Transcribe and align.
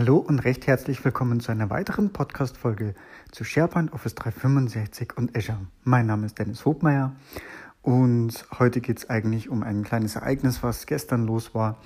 Hallo 0.00 0.18
und 0.18 0.38
recht 0.38 0.68
herzlich 0.68 1.04
willkommen 1.04 1.40
zu 1.40 1.50
einer 1.50 1.70
weiteren 1.70 2.12
Podcast-Folge 2.12 2.94
zu 3.32 3.42
SharePoint, 3.42 3.92
Office 3.92 4.14
365 4.14 5.16
und 5.16 5.36
Azure. 5.36 5.58
Mein 5.82 6.06
Name 6.06 6.26
ist 6.26 6.38
Dennis 6.38 6.64
Hobmeier 6.64 7.16
und 7.82 8.46
heute 8.60 8.80
geht 8.80 8.98
es 8.98 9.10
eigentlich 9.10 9.48
um 9.48 9.64
ein 9.64 9.82
kleines 9.82 10.14
Ereignis, 10.14 10.62
was 10.62 10.86
gestern 10.86 11.26
los 11.26 11.52
war. 11.52 11.80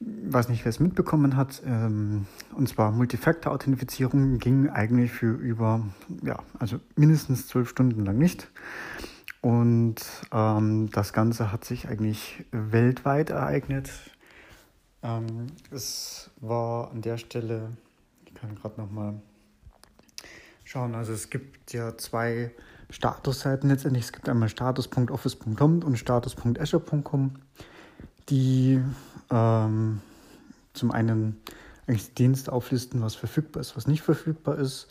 Ich 0.00 0.32
weiß 0.34 0.48
nicht, 0.48 0.64
wer 0.64 0.70
es 0.70 0.80
mitbekommen 0.80 1.36
hat. 1.36 1.62
Ähm, 1.64 2.26
und 2.56 2.68
zwar 2.68 2.90
Multifactor-Authentifizierung 2.90 4.38
ging 4.38 4.68
eigentlich 4.68 5.12
für 5.12 5.30
über, 5.32 5.86
ja, 6.24 6.40
also 6.58 6.80
mindestens 6.96 7.46
zwölf 7.46 7.68
Stunden 7.68 8.04
lang 8.04 8.18
nicht. 8.18 8.50
Und 9.40 10.00
ähm, 10.32 10.90
das 10.90 11.12
Ganze 11.12 11.52
hat 11.52 11.64
sich 11.64 11.86
eigentlich 11.86 12.44
weltweit 12.50 13.30
ereignet. 13.30 13.88
Ähm, 15.02 15.46
es 15.70 16.30
war 16.40 16.90
an 16.90 17.02
der 17.02 17.16
Stelle, 17.16 17.70
ich 18.26 18.34
kann 18.34 18.54
gerade 18.54 18.80
nochmal 18.80 19.14
schauen, 20.64 20.94
also 20.94 21.12
es 21.12 21.30
gibt 21.30 21.72
ja 21.72 21.96
zwei 21.96 22.52
Statusseiten 22.90 23.70
letztendlich. 23.70 24.04
Es 24.04 24.12
gibt 24.12 24.28
einmal 24.28 24.48
status.office.com 24.48 25.82
und 25.82 25.96
status.azure.com, 25.96 27.36
die 28.28 28.80
ähm, 29.30 30.00
zum 30.72 30.90
einen 30.90 31.40
eigentlich 31.86 32.14
Dienst 32.14 32.50
auflisten, 32.50 33.02
was 33.02 33.14
verfügbar 33.14 33.60
ist, 33.60 33.76
was 33.76 33.86
nicht 33.86 34.02
verfügbar 34.02 34.58
ist. 34.58 34.88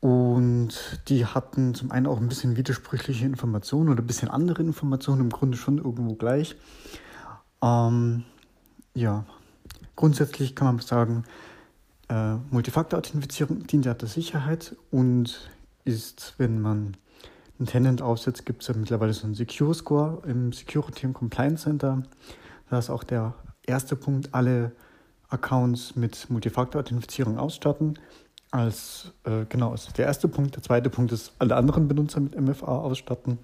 Und 0.00 1.00
die 1.08 1.26
hatten 1.26 1.74
zum 1.74 1.90
einen 1.90 2.06
auch 2.06 2.18
ein 2.18 2.28
bisschen 2.28 2.56
widersprüchliche 2.56 3.26
Informationen 3.26 3.88
oder 3.88 4.02
ein 4.02 4.06
bisschen 4.06 4.28
andere 4.28 4.62
Informationen, 4.62 5.22
im 5.22 5.30
Grunde 5.30 5.56
schon 5.56 5.78
irgendwo 5.78 6.14
gleich. 6.14 6.54
Ähm, 7.62 8.24
ja, 8.96 9.24
grundsätzlich 9.94 10.56
kann 10.56 10.66
man 10.66 10.78
sagen, 10.80 11.24
äh, 12.08 12.36
Multifaktor-Authentifizierung 12.50 13.66
dient 13.66 13.84
ja 13.84 13.94
der 13.94 14.08
Sicherheit 14.08 14.74
und 14.90 15.50
ist, 15.84 16.34
wenn 16.38 16.60
man 16.60 16.96
einen 17.58 17.66
Tenant 17.66 18.02
aufsetzt, 18.02 18.46
gibt 18.46 18.62
es 18.62 18.68
ja 18.68 18.74
mittlerweile 18.74 19.12
so 19.12 19.26
einen 19.26 19.34
Secure 19.34 19.74
Score 19.74 20.22
im 20.26 20.52
Security 20.52 21.06
und 21.06 21.12
Compliance 21.12 21.64
Center. 21.64 22.02
Da 22.70 22.78
ist 22.78 22.90
auch 22.90 23.04
der 23.04 23.34
erste 23.66 23.96
Punkt, 23.96 24.34
alle 24.34 24.72
Accounts 25.28 25.94
mit 25.96 26.30
Multifaktor-Authentifizierung 26.30 27.38
ausstatten. 27.38 27.98
Als, 28.50 29.12
äh, 29.24 29.44
genau, 29.48 29.74
ist 29.74 29.98
der 29.98 30.06
erste 30.06 30.28
Punkt. 30.28 30.56
Der 30.56 30.62
zweite 30.62 30.88
Punkt 30.88 31.12
ist, 31.12 31.32
alle 31.38 31.56
anderen 31.56 31.88
Benutzer 31.88 32.20
mit 32.20 32.40
MFA 32.40 32.78
ausstatten. 32.78 33.38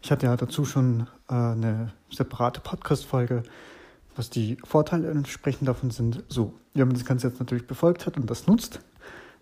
Ich 0.00 0.10
hatte 0.10 0.26
ja 0.26 0.36
dazu 0.36 0.64
schon 0.64 1.08
äh, 1.28 1.34
eine 1.34 1.92
separate 2.10 2.60
Podcast-Folge 2.60 3.42
was 4.16 4.30
die 4.30 4.56
Vorteile 4.64 5.10
entsprechend 5.10 5.68
davon 5.68 5.90
sind. 5.90 6.22
So, 6.28 6.52
wenn 6.74 6.88
man 6.88 6.96
das 6.96 7.04
Ganze 7.04 7.28
jetzt 7.28 7.38
natürlich 7.38 7.66
befolgt 7.66 8.06
hat 8.06 8.16
und 8.16 8.28
das 8.28 8.46
nutzt, 8.46 8.80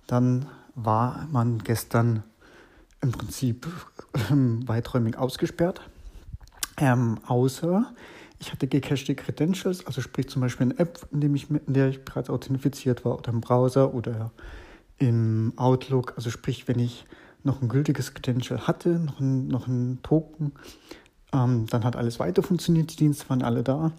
dann 0.07 0.47
war 0.75 1.27
man 1.31 1.59
gestern 1.59 2.23
im 3.01 3.13
Prinzip 3.13 3.67
ähm, 4.31 4.67
weiträumig 4.67 5.17
ausgesperrt. 5.17 5.81
Ähm, 6.77 7.19
außer 7.27 7.93
ich 8.41 8.53
hatte 8.53 8.69
gecached 8.69 9.17
Credentials, 9.17 9.85
also 9.87 10.01
sprich 10.01 10.29
zum 10.29 10.43
Beispiel 10.43 10.69
eine 10.69 10.79
App, 10.79 11.07
in, 11.11 11.35
ich, 11.35 11.51
in 11.51 11.75
der 11.75 11.89
ich 11.89 12.05
bereits 12.05 12.31
authentifiziert 12.31 13.05
war, 13.05 13.19
oder 13.19 13.33
im 13.33 13.41
Browser 13.41 13.95
oder 13.95 14.31
im 14.99 15.53
Outlook. 15.57 16.13
Also 16.17 16.31
sprich, 16.31 16.69
wenn 16.69 16.79
ich 16.79 17.05
noch 17.43 17.63
ein 17.63 17.69
gültiges 17.69 18.15
Credential 18.15 18.67
hatte, 18.67 18.91
noch 18.91 19.21
ein, 19.21 19.49
noch 19.49 19.67
ein 19.67 20.01
Token, 20.03 20.53
ähm, 21.33 21.67
dann 21.67 21.85
hat 21.85 21.97
alles 21.97 22.21
weiter 22.21 22.43
funktioniert, 22.43 22.93
die 22.93 22.97
Dienste 22.97 23.29
waren 23.29 23.43
alle 23.43 23.63
da. 23.63 23.93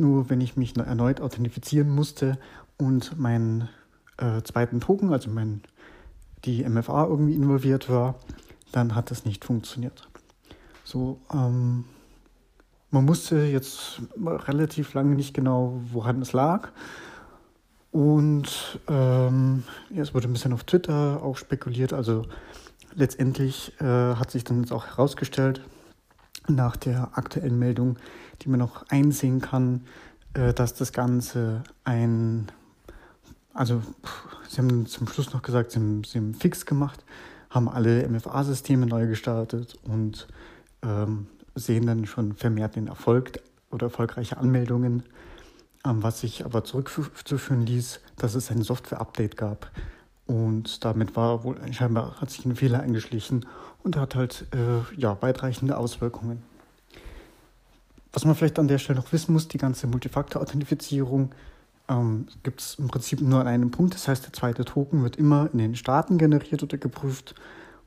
Nur 0.00 0.30
wenn 0.30 0.40
ich 0.40 0.56
mich 0.56 0.74
erneut 0.78 1.20
authentifizieren 1.20 1.90
musste 1.90 2.38
und 2.78 3.18
meinen 3.18 3.68
äh, 4.16 4.40
zweiten 4.40 4.80
Token, 4.80 5.12
also 5.12 5.28
mein, 5.28 5.60
die 6.46 6.66
MFA 6.66 7.04
irgendwie 7.04 7.34
involviert 7.34 7.90
war, 7.90 8.14
dann 8.72 8.94
hat 8.94 9.10
das 9.10 9.26
nicht 9.26 9.44
funktioniert. 9.44 10.08
So, 10.84 11.20
ähm, 11.30 11.84
man 12.90 13.06
wusste 13.08 13.44
jetzt 13.44 14.00
relativ 14.16 14.94
lange 14.94 15.16
nicht 15.16 15.34
genau, 15.34 15.78
woran 15.92 16.22
es 16.22 16.32
lag. 16.32 16.70
Und 17.92 18.80
ähm, 18.88 19.64
ja, 19.90 20.00
es 20.00 20.14
wurde 20.14 20.28
ein 20.28 20.32
bisschen 20.32 20.54
auf 20.54 20.64
Twitter 20.64 21.20
auch 21.22 21.36
spekuliert. 21.36 21.92
Also 21.92 22.24
letztendlich 22.94 23.78
äh, 23.82 23.84
hat 24.14 24.30
sich 24.30 24.44
dann 24.44 24.62
jetzt 24.62 24.72
auch 24.72 24.86
herausgestellt, 24.86 25.60
nach 26.54 26.76
der 26.76 27.10
aktuellen 27.14 27.58
Meldung, 27.58 27.96
die 28.42 28.48
man 28.48 28.60
noch 28.60 28.86
einsehen 28.88 29.40
kann, 29.40 29.82
äh, 30.34 30.52
dass 30.52 30.74
das 30.74 30.92
Ganze 30.92 31.62
ein, 31.84 32.50
also 33.52 33.82
sie 34.48 34.58
haben 34.58 34.86
zum 34.86 35.08
Schluss 35.08 35.32
noch 35.32 35.42
gesagt, 35.42 35.72
sie 35.72 35.78
haben, 35.78 36.04
sie 36.04 36.18
haben 36.18 36.34
fix 36.34 36.66
gemacht, 36.66 37.04
haben 37.50 37.68
alle 37.68 38.08
MFA-Systeme 38.08 38.86
neu 38.86 39.06
gestartet 39.06 39.78
und 39.82 40.28
ähm, 40.82 41.26
sehen 41.54 41.86
dann 41.86 42.06
schon 42.06 42.34
vermehrt 42.34 42.76
den 42.76 42.86
Erfolg 42.86 43.40
oder 43.70 43.86
erfolgreiche 43.86 44.36
Anmeldungen, 44.36 45.02
ähm, 45.84 46.02
was 46.02 46.20
sich 46.20 46.44
aber 46.44 46.64
zurückzuführen 46.64 47.66
ließ, 47.66 48.00
dass 48.16 48.34
es 48.34 48.50
ein 48.50 48.62
Software-Update 48.62 49.36
gab. 49.36 49.70
Und 50.30 50.84
damit 50.84 51.16
war 51.16 51.42
wohl 51.42 51.56
scheinbar 51.72 52.20
hat 52.20 52.30
sich 52.30 52.44
ein 52.44 52.54
Fehler 52.54 52.78
eingeschlichen 52.78 53.46
und 53.82 53.96
hat 53.96 54.14
halt 54.14 54.46
äh, 54.52 54.96
ja, 54.96 55.20
weitreichende 55.20 55.76
Auswirkungen. 55.76 56.44
Was 58.12 58.24
man 58.24 58.36
vielleicht 58.36 58.60
an 58.60 58.68
der 58.68 58.78
Stelle 58.78 59.00
noch 59.00 59.12
wissen 59.12 59.32
muss, 59.32 59.48
die 59.48 59.58
ganze 59.58 59.88
Multifaktor-Authentifizierung 59.88 61.32
ähm, 61.88 62.28
gibt 62.44 62.60
es 62.60 62.76
im 62.76 62.86
Prinzip 62.86 63.20
nur 63.20 63.40
an 63.40 63.48
einem 63.48 63.72
Punkt. 63.72 63.94
Das 63.94 64.06
heißt, 64.06 64.24
der 64.24 64.32
zweite 64.32 64.64
Token 64.64 65.02
wird 65.02 65.16
immer 65.16 65.50
in 65.52 65.58
den 65.58 65.74
Staaten 65.74 66.16
generiert 66.16 66.62
oder 66.62 66.78
geprüft. 66.78 67.34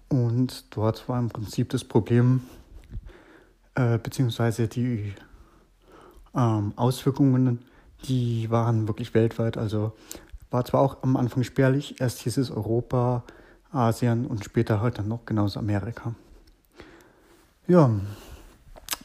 Und 0.10 0.66
dort 0.76 1.08
war 1.08 1.20
im 1.20 1.30
Prinzip 1.30 1.70
das 1.70 1.86
Problem, 1.86 2.42
äh, 3.76 3.98
beziehungsweise 4.00 4.68
die 4.68 5.14
ähm, 6.36 6.74
Auswirkungen, 6.76 7.60
die 8.04 8.50
waren 8.50 8.90
wirklich 8.90 9.14
weltweit. 9.14 9.56
Also 9.56 9.94
war 10.54 10.64
zwar 10.64 10.82
auch 10.82 11.02
am 11.02 11.18
Anfang 11.18 11.44
spärlich, 11.44 12.00
erst 12.00 12.20
hieß 12.20 12.38
es 12.38 12.52
Europa, 12.52 13.24
Asien 13.72 14.28
und 14.28 14.46
später 14.46 14.82
halt 14.82 15.00
dann 15.00 15.08
noch 15.08 15.26
genauso 15.26 15.60
Amerika. 15.60 16.14
Ja, 17.68 17.90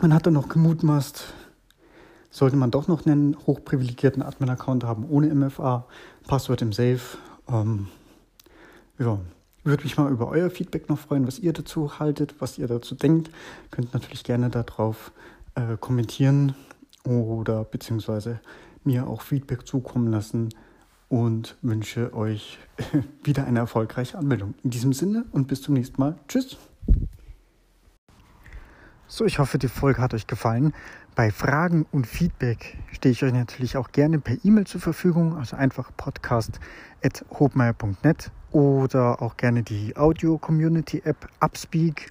man 0.00 0.12
hat 0.12 0.26
dann 0.26 0.34
noch 0.34 0.50
gemutmaßt, 0.50 1.24
sollte 2.30 2.56
man 2.56 2.70
doch 2.70 2.86
noch 2.86 3.06
einen 3.06 3.34
hochprivilegierten 3.46 4.22
Admin-Account 4.22 4.84
haben 4.84 5.08
ohne 5.08 5.34
MFA, 5.34 5.86
Passwort 6.26 6.60
im 6.60 6.72
Safe. 6.72 7.00
Ähm, 7.48 7.88
ja, 8.98 9.18
würde 9.64 9.84
mich 9.84 9.96
mal 9.96 10.12
über 10.12 10.28
euer 10.28 10.50
Feedback 10.50 10.90
noch 10.90 10.98
freuen, 10.98 11.26
was 11.26 11.38
ihr 11.38 11.54
dazu 11.54 11.98
haltet, 11.98 12.34
was 12.40 12.58
ihr 12.58 12.68
dazu 12.68 12.94
denkt. 12.94 13.30
Könnt 13.70 13.94
natürlich 13.94 14.22
gerne 14.22 14.50
darauf 14.50 15.12
äh, 15.54 15.78
kommentieren 15.80 16.54
oder 17.04 17.64
beziehungsweise 17.64 18.40
mir 18.84 19.06
auch 19.06 19.22
Feedback 19.22 19.66
zukommen 19.66 20.08
lassen 20.08 20.50
und 21.08 21.56
wünsche 21.62 22.14
euch 22.14 22.58
wieder 23.22 23.46
eine 23.46 23.60
erfolgreiche 23.60 24.18
Anmeldung. 24.18 24.54
In 24.62 24.70
diesem 24.70 24.92
Sinne 24.92 25.24
und 25.32 25.48
bis 25.48 25.62
zum 25.62 25.74
nächsten 25.74 26.00
Mal. 26.00 26.16
Tschüss. 26.28 26.58
So, 29.10 29.24
ich 29.24 29.38
hoffe, 29.38 29.56
die 29.58 29.68
Folge 29.68 30.02
hat 30.02 30.12
euch 30.12 30.26
gefallen. 30.26 30.74
Bei 31.14 31.30
Fragen 31.30 31.86
und 31.90 32.06
Feedback 32.06 32.76
stehe 32.92 33.10
ich 33.10 33.24
euch 33.24 33.32
natürlich 33.32 33.78
auch 33.78 33.90
gerne 33.90 34.18
per 34.18 34.36
E-Mail 34.44 34.66
zur 34.66 34.82
Verfügung, 34.82 35.34
also 35.36 35.56
einfach 35.56 35.90
podcast.hobmeier.net 35.96 38.30
oder 38.52 39.22
auch 39.22 39.36
gerne 39.36 39.62
die 39.62 39.96
Audio-Community-App 39.96 41.28
Upspeak. 41.40 42.10